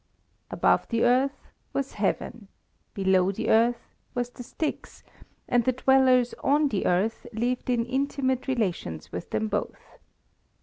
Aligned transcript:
Above 0.49 0.87
the 0.87 1.03
earth 1.03 1.51
was 1.73 1.91
heaven; 1.93 2.47
below 2.95 3.31
the 3.31 3.51
earth 3.51 3.93
was 4.15 4.31
the 4.31 4.41
Styx, 4.41 5.03
and 5.47 5.63
the 5.63 5.71
dwellers 5.73 6.33
on 6.43 6.69
the 6.69 6.87
earth 6.87 7.27
lived 7.33 7.69
in 7.69 7.85
intimate 7.85 8.47
relations 8.47 9.11
with 9.11 9.29
them 9.29 9.47
both. 9.47 9.99